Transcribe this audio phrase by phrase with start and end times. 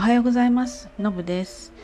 [0.00, 0.88] おはようございます。
[0.98, 1.74] のぶです、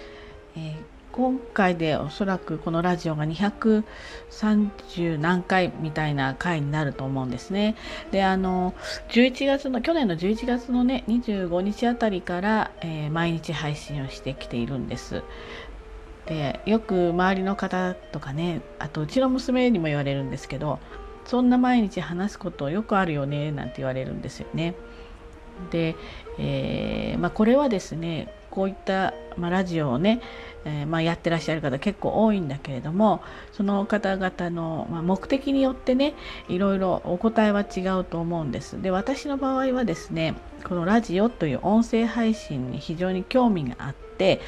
[0.56, 0.74] えー、
[1.12, 7.76] 今回でおそらくこのラジオが230何回みたいな回になると思うんですね。
[8.12, 8.72] であの
[9.10, 15.22] 11月の去年の11月のね25日あたりから、えー、毎日配信をしてきているんです。
[16.24, 20.78] でよく周りの方とかねあとうちの娘にも言われるんですけど
[21.26, 24.74] そんな毎日話すことよくあるよねなんて言われるんですよね。
[25.70, 25.96] で、
[26.38, 30.20] えー、まあ、これはですねこういった、まあ、ラジオをね、
[30.64, 36.14] えー、まあ、やってらっしゃる方結構多いんだけれどもその方々の、ま目的によってね
[36.48, 38.80] いろいろお答えは違うと思うんです。
[38.80, 44.40] で私の場合はですねこのラジオという音声配信に非常に興味があって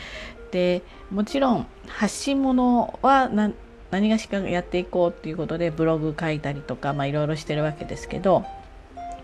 [0.51, 8.45] でもちろん発信物は何がしかやっていこうっていうことでブログ書いたりとか、まあ、いろいろしてるわけですけど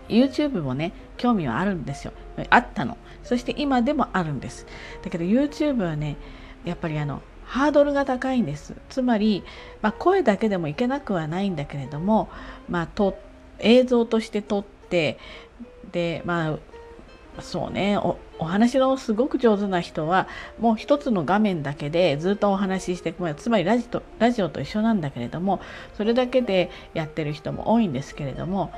[0.07, 2.13] YouTube もね興味はあるんですよ。
[2.49, 2.97] あったの。
[3.23, 4.65] そして今でもあるんです。
[5.03, 6.17] だけど YouTube はね
[6.63, 8.75] やっぱりあのハードルが高いんです。
[8.89, 9.43] つまり、
[9.81, 12.29] まあ、声だけでもいけなくはないんだけれども、
[12.69, 13.17] まあ、と
[13.59, 15.17] 映像として撮って
[15.91, 20.27] でまあそうねお話のすごく上手な人は
[20.59, 25.61] もう一つの画面だけでずっとお話ししてつまりラジとラジオと一緒なんだけれども
[25.95, 28.71] それだけでやってる人も多いんですけれども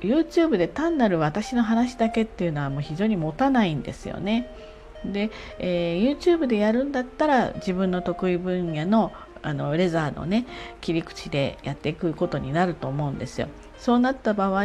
[0.00, 4.50] YouTube で単なる私の話だけっていうのはもう非常に持たないんですよね。
[5.04, 10.44] で、えー、YouTube でやるんだったら自分の得意分野のあのレザーのね
[10.80, 13.48] 切り口でやっていくことになると思うんですよ。
[13.78, 14.64] そうなった場合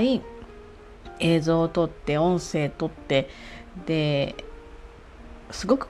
[1.19, 3.29] 映像を撮って音声撮って
[3.85, 4.35] で
[5.51, 5.87] すごく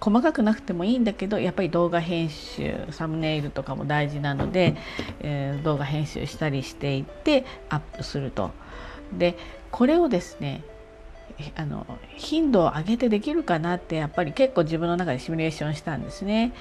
[0.00, 4.76] 細かくなくてもいいんだけどやっぱり動画編集サムネイルとかも大事なので、
[5.20, 8.50] えー、動画編集したりしていってアップすると。
[9.16, 9.36] で
[9.70, 10.64] これをですね
[11.54, 11.86] あの
[12.16, 16.52] 頻度を上げてできるかなってやっぱり結構自分の中でシミュレーションしたんですね。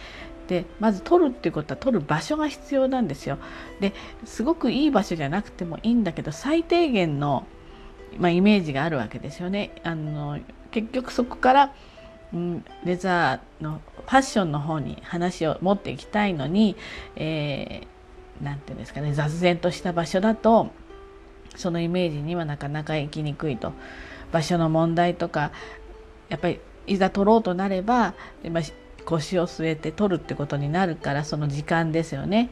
[0.47, 3.38] でまず撮るっていうことは撮る場所が必要なんですよ。
[3.79, 3.94] で
[4.25, 7.47] すごくいい場所じゃなくてもいいんだけど最低限の
[8.18, 9.72] まあ、イメージがあるわけですよね。
[9.84, 10.40] あの
[10.72, 11.74] 結局そこから、
[12.84, 16.75] レザーのファッションの方に話を持っていきたいのに
[17.16, 20.69] 何、えー、て言うんですかね雑然とした場所だと
[21.56, 23.74] そのイメージにはなかなか行きにくいと
[24.31, 25.51] 場所の問題とか
[26.29, 28.13] やっぱりいざ取ろうとなれば
[29.06, 32.50] 腰を据えて取るってことになるからその時間ですよね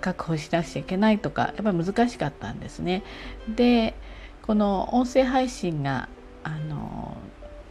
[0.00, 3.02] 確保しなくちゃいけないとかやっぱり難しかったんですね。
[3.48, 3.94] で
[4.42, 6.08] この音声配信が
[6.42, 7.16] あの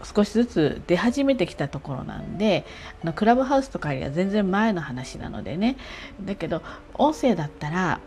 [0.04, 2.66] 少しずつ出始めてきたところなんで
[3.04, 5.78] あのクラブハウスとかよりは全然前の話なのでね。
[6.22, 6.62] だけど
[6.94, 8.00] 音声だったら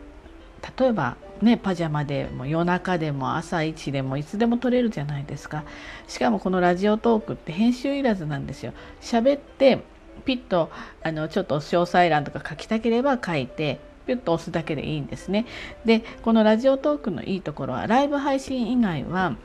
[0.79, 5.65] 例えばねパジャマでも夜中でも朝一でもいつでも撮れるじゃないですか。
[6.07, 8.73] しかもこのラジオトークって編集いらずなんですよ。
[9.01, 9.81] 喋って
[10.25, 10.71] ピッと
[11.03, 15.47] あのちょっと詳細欄とか書きたければ書いてピュッと押すだけでいいんですね。
[15.85, 19.37] でこのラジオトークのいいところはライブ配信以外は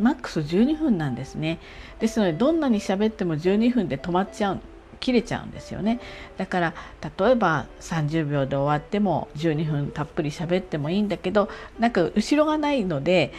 [0.00, 1.58] マックス12分なんですね。
[1.98, 4.60] ですのでどんなに喋っても12分で止まっちゃう
[5.00, 6.00] 切れちゃうんですよね
[6.36, 6.74] だから
[7.18, 11.48] 例えば30秒で終わっても12分たっぷり喋ってもいいんだけど
[11.78, 13.32] なんか後ろがないので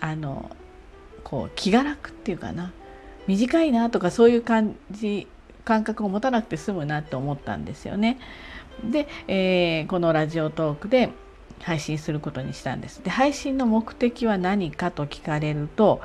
[0.00, 0.50] あの
[1.24, 2.72] こう気が楽っていうかな
[3.26, 5.26] 短いなとかそういう感じ
[5.64, 8.18] 感覚を持たなくて済むなと思ったんですよね。
[8.82, 11.10] で、えー、このラジオトークで
[11.64, 13.02] 配信することにしたんです。
[13.02, 16.00] で配信の目的は何かと聞かれると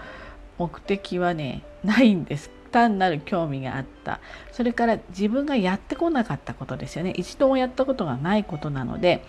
[0.58, 2.52] 目的はねないんです。
[2.74, 4.20] 単なる興味があった
[4.52, 9.24] それから自分がやってこなかったことですよね一度もやったことがないことなので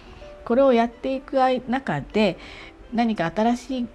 [0.46, 1.36] これをやっていく
[1.68, 2.38] 中で
[2.92, 3.88] 何か新しい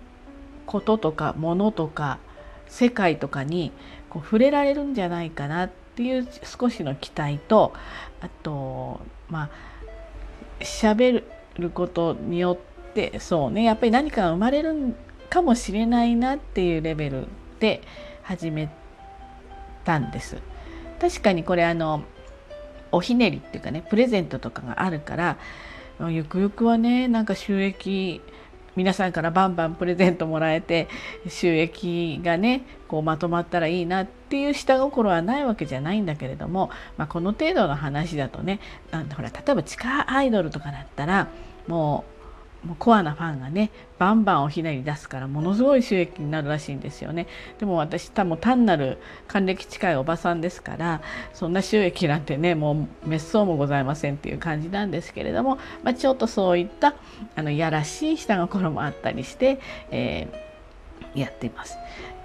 [0.67, 2.19] こととかものとか
[2.67, 3.71] 世界とかに
[4.09, 7.73] こう触れられるんじゃないかなっていう少しの期待と
[8.21, 9.49] あとまあ
[10.59, 11.23] 喋る
[11.59, 12.57] ることによ
[12.89, 14.95] ってそうねやっぱり何かが生まれる
[15.29, 17.27] かもしれないなっていうレベル
[17.59, 17.81] で
[18.23, 18.69] 始め
[19.85, 20.37] たんです。
[20.99, 22.03] 確かにこれあの
[22.91, 25.37] おひねりっていうかねプレゼントとかがあるから
[26.09, 28.21] ゆくゆくはねなんか収益
[28.79, 30.87] 皆さんからバンバンプレゼントもらえて
[31.27, 38.61] 収益がねこうまとまったらいいなっていう下心はないわけじゃないんだけれども、まあ、この程度の話だとね
[39.17, 41.27] ほら例えば地下アイドルとかだったら
[41.67, 42.18] もう
[42.65, 47.27] もうコアなファンがねバンバンおひねり出すからものすごい収益になるらしいんですよね
[47.57, 48.97] でも私多分単なる
[49.27, 51.01] 還暦近いおばさんですから
[51.33, 56.95] そんな収益なんてねもう滅相もございませんっていう感じなんですけれども、まあ、ちょっとそういった
[57.35, 59.59] あのやらしい下心もあったりして、
[59.91, 61.77] えー、やっています。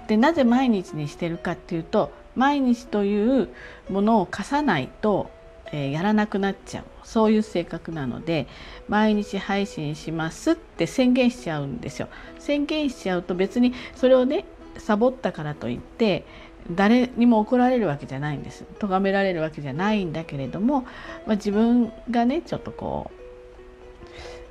[0.07, 3.49] でなぜ毎日にしてるかっていうと毎日という
[3.89, 5.31] ものを課さないと、
[5.75, 8.47] えー、やらなくなっちゃうそういう性格なので
[8.87, 12.07] 毎日配信しますって宣言しちゃうんですよ。
[12.39, 14.45] 宣言しちゃうと別にそれをね
[14.77, 16.25] サボったからといって
[16.71, 20.81] 誰にも怒られるわけじゃないんです咎められるわけじゃないんだけれども、
[21.25, 23.11] まあ、自分がねちょっとこ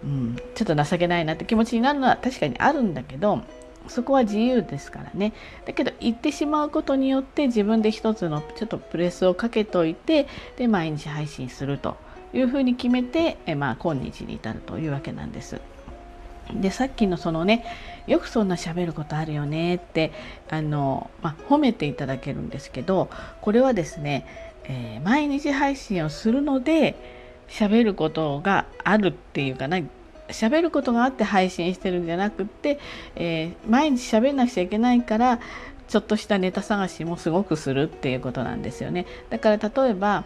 [0.05, 3.43] う、うん、ちょっと情けないなって気持ちになるのは確かにあるんだけど
[3.89, 5.33] そこは自由ですからね
[5.67, 10.27] だけど言ってしまうことによって自分で一つのちょっとプレスをかけといて
[10.57, 11.97] で毎日配信すると
[12.33, 15.61] いうふうに決めてえ、まあ、今日に至るというわけなんです。
[16.53, 17.65] でさっきのそのね
[18.07, 20.13] よくそんな喋ることあるよねって
[20.51, 23.09] あの、まあ、褒めていただけるんですけど
[23.41, 24.27] これはですね、
[24.65, 26.97] えー、毎日配信をするので
[27.49, 29.81] 喋ることがあるっていうかな
[30.29, 32.79] 喋ることがあって配信してるんじゃなくって、
[33.17, 35.41] えー、毎日喋んなくちゃいけないから
[35.89, 39.07] ちょっとしたネタ探しもすごくするっていうことなんですよね。
[39.31, 40.25] だから例えば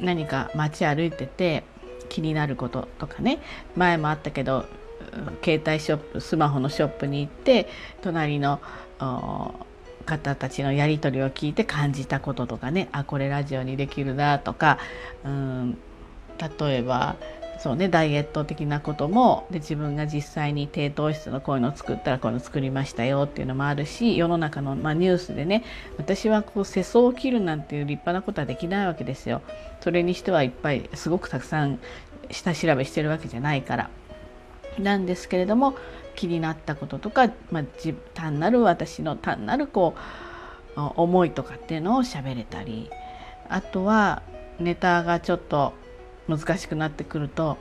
[0.00, 1.64] 何か街歩いてて
[2.08, 3.38] 気になることとかね。
[3.76, 4.64] 前もあったけど
[5.44, 7.68] 携帯ショップスマホのショップに行って
[8.02, 8.60] 隣の
[10.06, 12.88] 方たちのやり取りを聞いて感じたこととかね。
[12.92, 14.78] あこれラジオにできるなとか。
[15.24, 15.78] うん
[16.60, 17.16] 例えば
[17.58, 25.64] そうねダイエット的なこともで自分が実際に低糖質のこういうのを作ったらこういうの作りましたよっていうのもあるし世の中の、まあ、ニュースでね
[25.96, 29.42] 私はこう世相を切るなんていう立派なことはできないわけですよ。
[29.80, 31.80] それにしてはいっぱいすごくたくさん
[32.30, 33.90] 下調べしてるわけじゃないから。
[34.78, 35.74] なんですけれども
[36.14, 37.64] 気になったこととか、まあ、
[38.14, 42.90] 単なる私の単なるこう思いとかっていうのを喋れたり
[43.48, 44.22] あとは
[44.60, 45.72] ネタがちょっと
[46.28, 47.58] 難しくなってくると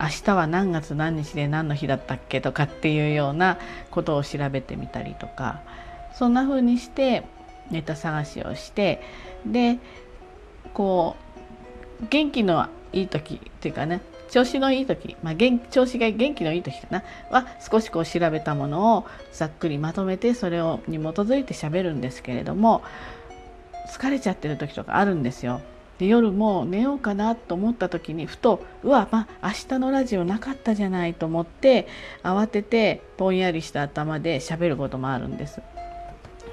[0.00, 3.58] 明日は何月何日で何の日だったっけとかっていうような
[3.90, 5.62] ことを調べてみたりとか
[6.14, 7.24] そんな風にして
[7.70, 9.02] ネタ探しをして
[9.46, 9.78] で
[10.72, 11.16] こ
[12.02, 14.00] う元気のいい時っていうかね
[14.30, 15.34] 調子のいい時、まあ、
[15.70, 22.82] 調子が元気のいい時かなは少しこう調べたものをざっくりまとめてそれをに基づいて喋るんですけれども
[23.88, 25.60] 疲れちゃってる時とかあるんですよ。
[25.98, 31.86] で夜も寝ようかなと思った時にふとうわまあ明日のラジオなかったじゃないと思って
[32.22, 35.60] 慌ててぼんやりした頭で喋ることもあるんです。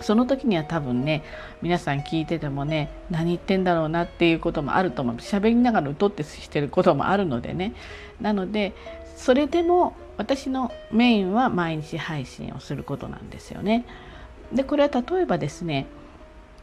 [0.01, 1.23] その時には多分ね
[1.61, 7.73] 皆さん聞いててもね何言ってんだろうなっていうこともあると思う喋りながらうとってしてることもあるのでね
[8.19, 8.73] なので
[9.15, 13.85] それでも私のメインは毎日配信をすることなんですよね。
[14.51, 15.85] でこれは例えばですね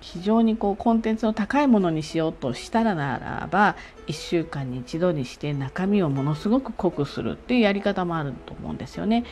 [0.01, 9.25] 非常にこうコンテンツの高いものにしようとしたらならば1週間に一度にして中身をものすごく濃くするっていうやり方もあると思うんですよね。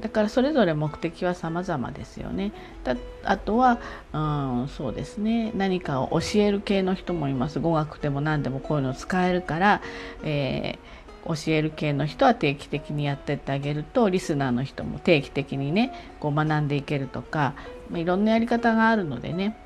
[0.00, 2.52] だからそれぞれ目的は様々ですよね。
[2.84, 3.78] だあとは、
[4.12, 4.18] う
[4.64, 7.60] ん、そうですね何かを教える系の人もいます。
[7.60, 9.82] 語学でも何でもこういうの使えるから、
[10.22, 17.54] えー、教える系の人は定期的にやってってあげるとリスナーの人も定期的にねこう学んでいけるとか、
[17.90, 19.56] まあ、いろんなやり方があるのでね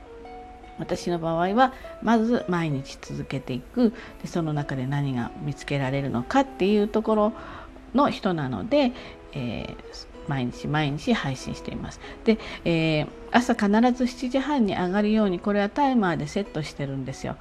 [0.79, 3.93] 私の場合はまず毎日続けていく
[4.23, 7.33] でその中で何が見つけられるのかっていうところ
[7.95, 8.93] の人なので、
[9.33, 9.77] えー、
[10.29, 12.01] 毎日毎日配信しています。
[12.25, 17.37] で、えー、朝必ず7時半に上がるようにこれはタイマーでセットしてるんですよ。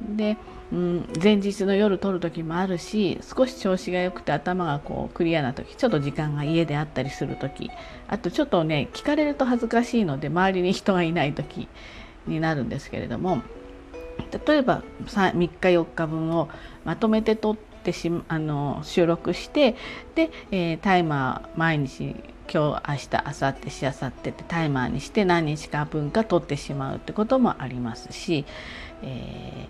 [0.00, 0.36] で、
[0.72, 7.70] うん、前日の夜撮る時もあるし少し調子が良くて頭がこうクリアな時ちょっと時間が家であったりする時
[8.06, 11.68] あとちょっとね聞かれると恥ずかしいので周りに人がいない時
[12.28, 13.42] になるんですけれども
[14.46, 16.48] 例えば 3, 日4日分を
[16.84, 19.76] まとめて撮ってしあの収録して
[20.14, 22.16] で、えー、タイマー毎日
[22.52, 28.46] 今日明日明後日しあさってってタイマーにして何日か分か撮ってしまうってこともありますし、
[29.02, 29.68] え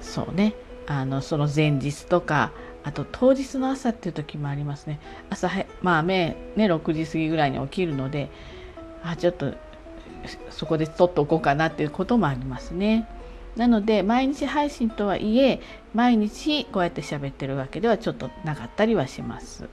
[0.00, 0.54] ー、そうね。
[0.86, 2.50] あのその前日とか
[2.82, 4.98] あと当日の朝っていう時もありますね。
[5.28, 5.48] 朝
[5.82, 8.28] まあ目ね6時過ぎぐらいに起きるので
[9.04, 9.54] あちょっと
[10.50, 13.08] そこで取っておこうかなっていうこともありますね。
[13.56, 15.60] なので毎日配信とはいえ
[15.92, 19.68] 毎日こうやって喋ってるわけではちょっとなかったりはします。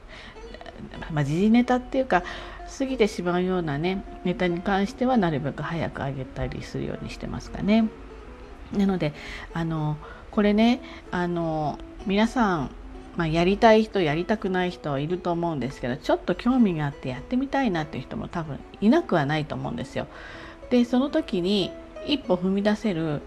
[1.11, 2.23] まあ、時事ネタっていうか
[2.77, 7.87] 過ぎてしまうようなねネタに関してはなるべく早く上げたりするようにしてますかね。
[8.75, 9.13] なので
[9.53, 9.97] あの
[10.31, 12.71] これねあの皆さん
[13.17, 20.07] まあ、やりたい人やりたくない人はいると思うんですけどちょっと興味があってやってみたいなっていう人も多分いなくはないと思うんですよ。
[20.69, 21.71] でその時に
[22.05, 23.21] 一歩踏み出せる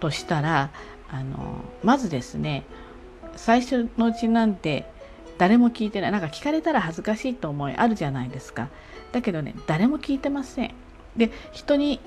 [0.00, 0.70] としたら
[1.10, 2.64] あのまずですね
[3.36, 4.90] 最初のうちなんて
[5.36, 6.12] 誰も聞いてない。
[6.12, 8.68] なんか聞かれたら恥ずかしいと思いあるじゃないですか。
[9.12, 10.74] だけどね誰も聞いてません。
[11.16, 12.00] で人に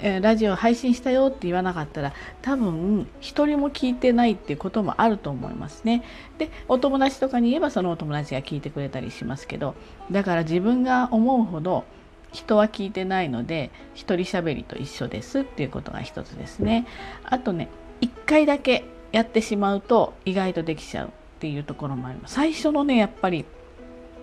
[0.00, 2.12] えラジオ配信したよって言わなかったら
[2.42, 6.02] 多分一人も聞いてないっていうこともあると思いますね。
[6.38, 9.74] でお友達とかに言えばそのお友達が聞いてくれたりしますけど
[10.10, 11.84] だから自分が思うほど
[12.32, 16.86] 人は聞いてないので一人喋りと一緒ですっていうことが一つですね。
[17.24, 17.68] あとね
[18.00, 22.34] 一回だけやってしまうと意外とできちゃうっていうところもあります。
[22.34, 23.44] 最初のねやっぱり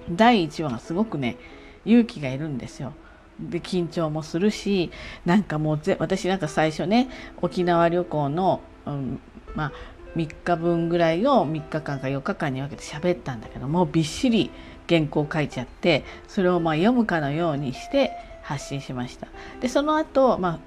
[0.09, 1.37] 第1話がすごくね
[1.85, 2.93] 勇気がいるんですよ。
[3.39, 4.91] で緊張もするし
[5.25, 7.09] なんかもうぜ私なんか最初ね
[7.41, 9.19] 沖縄旅行の、うん、
[9.55, 9.71] まあ
[10.15, 14.51] 3日分ぐらいを3日間か4日間に分けて喋ったんだけどもびっしり
[14.87, 18.11] 原稿書いちゃってそれをまあ読むかのようにして
[18.41, 19.27] 発信しました。
[19.59, 20.59] でその後、まあ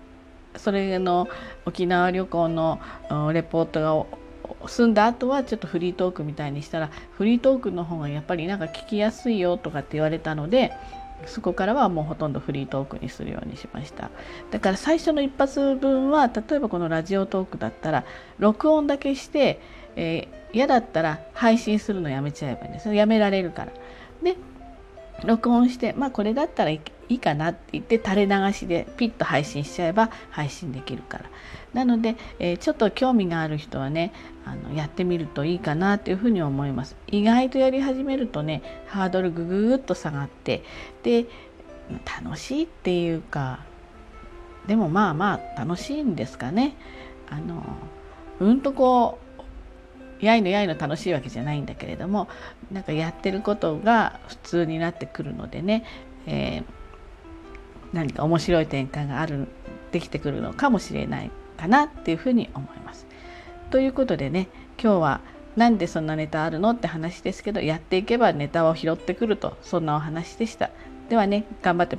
[0.58, 1.28] それの
[1.66, 2.80] 沖縄旅行の
[3.32, 3.80] レポート
[4.60, 10.72] が済んだ後はちょっとフリートークみたいにしたらフリートークの方がやっぱりなんか聞きやすいよとかって言われたので
[11.26, 14.10] そこからはもうほとんどフリートークにするようにしました。
[14.50, 18.04] だから最初の一発分は例えばこのラジオトークだったら
[18.38, 19.60] 録音だけして、
[19.96, 22.94] えー、嫌だったら配信するのやめちゃえばいいんです。
[22.94, 23.72] やめられるから。
[24.22, 24.36] で
[25.24, 26.70] 録音してまあこれだったら
[27.08, 31.24] いいかなって言って垂れ流しでピッと配信しちゃえば配信できるから。
[31.74, 34.12] なので、えー、ちょっと興味がある人はね
[34.46, 36.96] あのやってみるといいかなっていうふうに思います。
[37.06, 40.62] 意外とやり始めるとねハードルぐぐっと下がって
[41.02, 41.26] で
[42.22, 43.60] 楽しいっていうか
[44.66, 46.74] でもまあまあ楽しいんですかね。
[47.30, 47.64] あの
[48.40, 49.18] うんとこ
[50.20, 52.28] うやいのやいの楽しいわけじゃないんだけれども
[52.72, 55.84] なんかやってることが普通になってくるのでね、
[56.26, 56.64] えー、
[57.92, 59.48] 何か面白い展開がある
[59.92, 63.06] できてくるのかもしれないかなっていうふうに思います。
[63.70, 64.48] ということでね
[64.82, 65.20] 今日は
[65.56, 70.70] なんでそんなネタあるのって話ですけどやっていけばネタを拾ってくるとそんなお話でした。
[71.08, 71.96] ではね頑張って